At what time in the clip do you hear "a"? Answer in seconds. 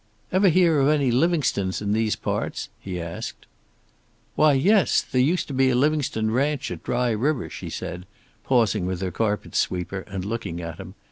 5.69-5.75